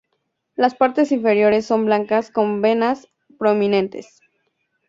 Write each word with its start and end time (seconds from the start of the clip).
Las 0.55 0.73
partes 0.73 1.11
inferiores 1.11 1.67
son 1.67 1.85
blancas 1.85 2.31
con 2.31 2.59
venas 2.63 3.07
prominentes. 3.37 4.19